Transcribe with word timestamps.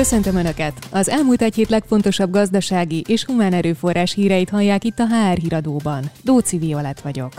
Köszöntöm 0.00 0.36
Önöket! 0.36 0.86
Az 0.90 1.08
elmúlt 1.08 1.42
egy 1.42 1.54
hét 1.54 1.68
legfontosabb 1.68 2.30
gazdasági 2.30 3.04
és 3.06 3.24
humán 3.24 3.52
erőforrás 3.52 4.14
híreit 4.14 4.48
hallják 4.48 4.84
itt 4.84 4.98
a 4.98 5.06
HR 5.06 5.38
híradóban. 5.38 6.10
Dóci 6.22 6.58
Violet 6.58 7.00
vagyok. 7.00 7.32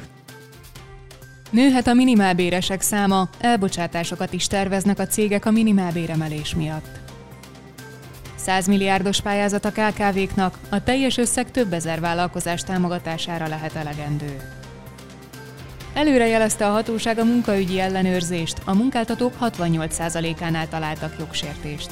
Nőhet 1.50 1.88
a 1.88 1.94
minimálbéresek 1.94 2.82
száma, 2.82 3.30
elbocsátásokat 3.40 4.34
is 4.34 4.48
terveznek 4.48 5.00
a 5.00 5.08
cégek 5.08 5.46
a 5.46 5.52
minimálbéremelés 5.52 6.56
miatt. 6.56 7.00
100 8.36 8.68
milliárdos 8.68 9.22
pályázat 9.22 9.66
a 9.66 9.72
KKV-knak, 9.72 10.58
a 10.70 10.84
teljes 10.84 11.18
összeg 11.18 11.52
több 11.52 11.74
ezer 11.74 12.00
vállalkozás 12.00 12.64
támogatására 12.64 13.48
lehet 13.48 13.76
elegendő. 13.76 14.38
Előre 15.94 16.28
jelezte 16.28 16.68
a 16.68 16.72
hatóság 16.72 17.18
a 17.18 17.26
munkaügyi 17.26 17.80
ellenőrzést, 17.80 18.62
a 18.66 18.74
munkáltatók 18.74 19.34
68%-ánál 19.42 20.68
találtak 20.68 21.16
jogsértést. 21.20 21.90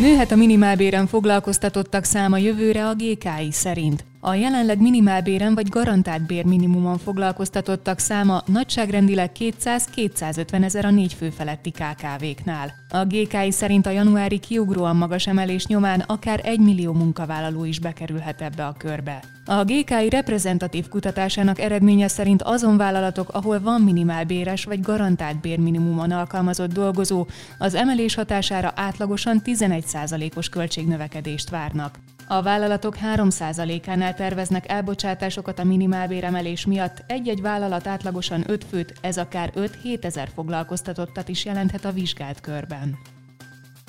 Nőhet 0.00 0.30
a 0.30 0.36
minimálbéren 0.36 1.06
foglalkoztatottak 1.06 2.04
száma 2.04 2.36
jövőre 2.36 2.86
a 2.86 2.94
GKI 2.94 3.50
szerint. 3.50 4.04
A 4.20 4.34
jelenleg 4.34 4.80
minimálbéren 4.80 5.54
vagy 5.54 5.68
garantált 5.68 6.26
bérminimumon 6.26 6.98
foglalkoztatottak 6.98 7.98
száma 7.98 8.42
nagyságrendileg 8.46 9.30
200-250 9.38 10.64
ezer 10.64 10.84
a 10.84 10.90
négy 10.90 11.14
fő 11.14 11.30
feletti 11.30 11.70
KKV-knál. 11.70 12.72
A 12.88 13.04
GKI 13.04 13.50
szerint 13.50 13.86
a 13.86 13.90
januári 13.90 14.38
kiugróan 14.38 14.96
magas 14.96 15.26
emelés 15.26 15.66
nyomán 15.66 16.00
akár 16.00 16.40
egy 16.44 16.60
millió 16.60 16.92
munkavállaló 16.92 17.64
is 17.64 17.80
bekerülhet 17.80 18.42
ebbe 18.42 18.66
a 18.66 18.74
körbe. 18.78 19.37
A 19.50 19.64
GKI 19.64 20.08
reprezentatív 20.08 20.88
kutatásának 20.88 21.60
eredménye 21.60 22.08
szerint 22.08 22.42
azon 22.42 22.76
vállalatok, 22.76 23.28
ahol 23.32 23.60
van 23.60 23.80
minimálbéres 23.80 24.64
vagy 24.64 24.80
garantált 24.80 25.40
bérminimumon 25.40 26.10
alkalmazott 26.10 26.72
dolgozó, 26.72 27.26
az 27.58 27.74
emelés 27.74 28.14
hatására 28.14 28.72
átlagosan 28.76 29.42
11%-os 29.44 30.48
költségnövekedést 30.48 31.50
várnak. 31.50 31.98
A 32.26 32.42
vállalatok 32.42 32.96
3%-ánál 33.14 34.14
terveznek 34.14 34.70
elbocsátásokat 34.70 35.58
a 35.58 35.64
minimálbéremelés 35.64 36.66
miatt, 36.66 37.04
egy-egy 37.06 37.40
vállalat 37.40 37.86
átlagosan 37.86 38.44
5 38.46 38.64
főt, 38.64 38.94
ez 39.00 39.18
akár 39.18 39.52
5-7 39.56 40.04
ezer 40.04 40.28
foglalkoztatottat 40.34 41.28
is 41.28 41.44
jelenthet 41.44 41.84
a 41.84 41.92
vizsgált 41.92 42.40
körben. 42.40 42.98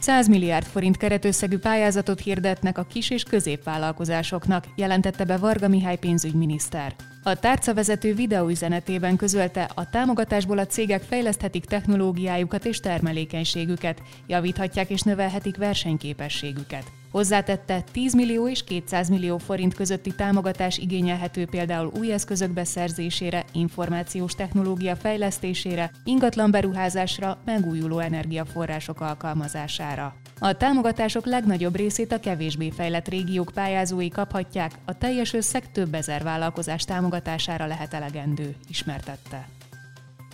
100 0.09 0.27
milliárd 0.27 0.65
forint 0.65 0.97
keretösszegű 0.97 1.57
pályázatot 1.57 2.19
hirdetnek 2.19 2.77
a 2.77 2.83
kis- 2.83 3.09
és 3.09 3.23
középvállalkozásoknak, 3.23 4.65
jelentette 4.75 5.25
be 5.25 5.37
Varga 5.37 5.67
Mihály 5.67 5.97
pénzügyminiszter. 5.97 6.95
A 7.23 7.39
tárcavezető 7.39 8.13
videóüzenetében 8.13 9.15
közölte, 9.15 9.69
a 9.75 9.89
támogatásból 9.89 10.57
a 10.57 10.65
cégek 10.65 11.01
fejleszthetik 11.01 11.65
technológiájukat 11.65 12.65
és 12.65 12.79
termelékenységüket, 12.79 14.01
javíthatják 14.27 14.89
és 14.89 15.01
növelhetik 15.01 15.57
versenyképességüket. 15.57 16.98
Hozzátette, 17.11 17.81
10 17.91 18.13
millió 18.13 18.49
és 18.49 18.63
200 18.63 19.09
millió 19.09 19.37
forint 19.37 19.73
közötti 19.73 20.15
támogatás 20.15 20.77
igényelhető 20.77 21.45
például 21.45 21.91
új 21.99 22.11
eszközök 22.11 22.51
beszerzésére, 22.51 23.45
információs 23.53 24.35
technológia 24.35 24.95
fejlesztésére, 24.95 25.91
ingatlan 26.03 26.51
beruházásra, 26.51 27.37
megújuló 27.45 27.99
energiaforrások 27.99 29.01
alkalmazására. 29.01 30.15
A 30.39 30.53
támogatások 30.53 31.25
legnagyobb 31.25 31.75
részét 31.75 32.11
a 32.11 32.19
kevésbé 32.19 32.69
fejlett 32.69 33.07
régiók 33.07 33.51
pályázói 33.53 34.09
kaphatják, 34.09 34.71
a 34.85 34.97
teljes 34.97 35.33
összeg 35.33 35.71
több 35.71 35.93
ezer 35.93 36.23
vállalkozás 36.23 36.83
támogatására 36.83 37.65
lehet 37.65 37.93
elegendő, 37.93 38.55
ismertette. 38.67 39.47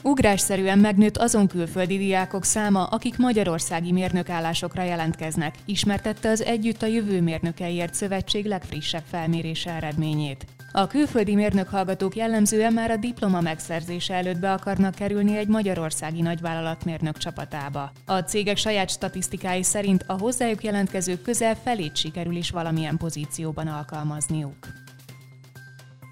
Ugrásszerűen 0.08 0.80
megnőtt 0.80 1.18
azon 1.18 1.48
külföldi 1.48 1.98
diákok 1.98 2.44
száma, 2.44 2.84
akik 2.84 3.18
magyarországi 3.18 3.92
mérnökállásokra 3.92 4.84
jelentkeznek, 4.84 5.56
ismertette 5.66 6.30
az 6.30 6.44
Együtt 6.44 6.82
a 6.82 6.86
Jövő 6.86 7.22
Mérnökeiért 7.22 7.94
Szövetség 7.94 8.46
legfrissebb 8.46 9.04
felmérése 9.10 9.72
eredményét. 9.72 10.46
A 10.72 10.88
külföldi 10.88 11.36
mérnökhallgatók 11.36 12.16
jellemzően 12.16 12.74
már 12.74 12.92
a 12.92 12.98
diploma 12.98 13.42
megszerzése 13.42 14.14
előtt 14.14 14.40
be 14.40 14.52
akarnak 14.52 14.96
kerülni 14.96 15.38
egy 15.38 15.48
magyarországi 15.48 16.22
nagyvállalat 16.22 16.86
mérnök 16.86 17.18
csapatába. 17.18 17.92
A 18.06 18.20
cégek 18.20 18.58
saját 18.58 18.90
statisztikái 18.90 19.64
szerint 19.64 20.04
a 20.08 20.18
hozzájuk 20.18 20.64
jelentkezők 20.64 21.22
közel 21.22 21.56
felét 21.64 21.96
sikerül 21.96 22.36
is 22.36 22.50
valamilyen 22.50 22.98
pozícióban 22.98 23.68
alkalmazniuk. 23.68 24.85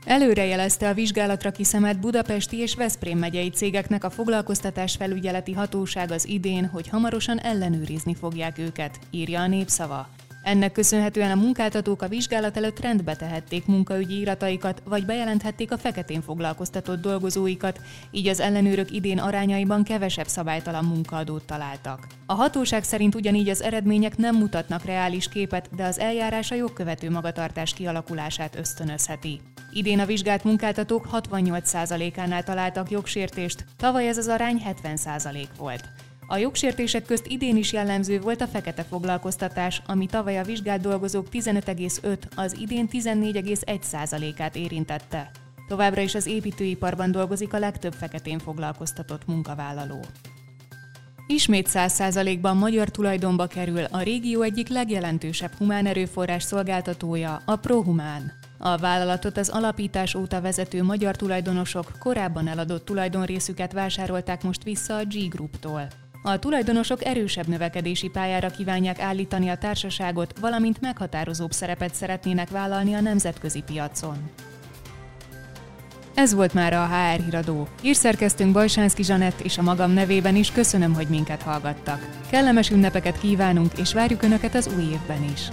Előrejelezte 0.05 0.89
a 0.89 0.93
vizsgálatra 0.93 1.51
kiszemelt 1.51 1.99
budapesti 1.99 2.57
és 2.57 2.75
Veszprém 2.75 3.17
megyei 3.17 3.49
cégeknek 3.49 4.03
a 4.03 4.09
foglalkoztatás 4.09 4.95
felügyeleti 4.95 5.53
hatóság 5.53 6.11
az 6.11 6.27
idén, 6.27 6.65
hogy 6.65 6.87
hamarosan 6.87 7.39
ellenőrizni 7.39 8.15
fogják 8.15 8.57
őket, 8.57 8.99
írja 9.11 9.41
a 9.41 9.47
népszava. 9.47 10.09
Ennek 10.43 10.71
köszönhetően 10.71 11.31
a 11.31 11.41
munkáltatók 11.41 12.01
a 12.01 12.07
vizsgálat 12.07 12.57
előtt 12.57 12.79
rendbe 12.79 13.15
tehették 13.15 13.65
munkaügyi 13.65 14.19
irataikat, 14.19 14.81
vagy 14.85 15.05
bejelenthették 15.05 15.71
a 15.71 15.77
feketén 15.77 16.21
foglalkoztatott 16.21 17.01
dolgozóikat, 17.01 17.79
így 18.11 18.27
az 18.27 18.39
ellenőrök 18.39 18.91
idén 18.91 19.19
arányaiban 19.19 19.83
kevesebb 19.83 20.27
szabálytalan 20.27 20.85
munkaadót 20.85 21.43
találtak. 21.43 22.07
A 22.25 22.33
hatóság 22.33 22.83
szerint 22.83 23.15
ugyanígy 23.15 23.49
az 23.49 23.61
eredmények 23.61 24.17
nem 24.17 24.35
mutatnak 24.35 24.85
reális 24.85 25.27
képet, 25.27 25.69
de 25.75 25.85
az 25.85 25.99
eljárás 25.99 26.51
a 26.51 26.55
jogkövető 26.55 27.09
magatartás 27.09 27.73
kialakulását 27.73 28.55
ösztönözheti. 28.55 29.39
Idén 29.73 29.99
a 29.99 30.05
vizsgált 30.05 30.43
munkáltatók 30.43 31.07
68%-ánál 31.11 32.43
találtak 32.43 32.91
jogsértést, 32.91 33.65
tavaly 33.77 34.07
ez 34.07 34.17
az 34.17 34.27
arány 34.27 34.61
70% 34.83 35.47
volt. 35.57 35.83
A 36.27 36.37
jogsértések 36.37 37.05
közt 37.05 37.27
idén 37.27 37.57
is 37.57 37.73
jellemző 37.73 38.19
volt 38.19 38.41
a 38.41 38.47
fekete 38.47 38.83
foglalkoztatás, 38.83 39.81
ami 39.85 40.05
tavaly 40.05 40.39
a 40.39 40.43
vizsgált 40.43 40.81
dolgozók 40.81 41.27
15,5, 41.31 42.17
az 42.35 42.55
idén 42.59 42.87
14,1%-át 42.91 44.55
érintette. 44.55 45.31
Továbbra 45.67 46.01
is 46.01 46.15
az 46.15 46.25
építőiparban 46.25 47.11
dolgozik 47.11 47.53
a 47.53 47.59
legtöbb 47.59 47.93
feketén 47.93 48.39
foglalkoztatott 48.39 49.27
munkavállaló. 49.27 49.99
Ismét 51.27 51.69
100%-ban 51.73 52.57
magyar 52.57 52.89
tulajdonba 52.89 53.47
kerül 53.47 53.83
a 53.83 54.01
régió 54.01 54.41
egyik 54.41 54.67
legjelentősebb 54.67 55.51
humán 55.57 55.85
erőforrás 55.85 56.43
szolgáltatója, 56.43 57.41
a 57.45 57.55
ProHumán. 57.55 58.42
A 58.65 58.77
vállalatot 58.77 59.37
az 59.37 59.49
alapítás 59.49 60.15
óta 60.15 60.41
vezető 60.41 60.83
magyar 60.83 61.15
tulajdonosok 61.15 61.91
korábban 61.99 62.47
eladott 62.47 62.85
tulajdonrészüket 62.85 63.73
vásárolták 63.73 64.43
most 64.43 64.63
vissza 64.63 64.95
a 64.95 65.03
G 65.03 65.29
Group-tól. 65.29 65.87
A 66.23 66.39
tulajdonosok 66.39 67.05
erősebb 67.05 67.47
növekedési 67.47 68.09
pályára 68.09 68.49
kívánják 68.49 68.99
állítani 68.99 69.49
a 69.49 69.57
társaságot, 69.57 70.39
valamint 70.39 70.81
meghatározóbb 70.81 71.51
szerepet 71.51 71.95
szeretnének 71.95 72.49
vállalni 72.49 72.93
a 72.93 73.01
nemzetközi 73.01 73.61
piacon. 73.61 74.29
Ez 76.13 76.33
volt 76.33 76.53
már 76.53 76.73
a 76.73 76.85
HR 76.85 77.23
híradó. 77.23 77.67
Írszerkeztünk 77.81 78.53
Bajsánszki 78.53 79.03
Zsanett 79.03 79.39
és 79.39 79.57
a 79.57 79.61
magam 79.61 79.91
nevében 79.91 80.35
is 80.35 80.51
köszönöm, 80.51 80.93
hogy 80.93 81.07
minket 81.07 81.41
hallgattak. 81.41 82.09
Kellemes 82.29 82.69
ünnepeket 82.69 83.19
kívánunk, 83.19 83.71
és 83.77 83.93
várjuk 83.93 84.23
Önöket 84.23 84.55
az 84.55 84.69
új 84.75 84.83
évben 84.83 85.23
is. 85.33 85.49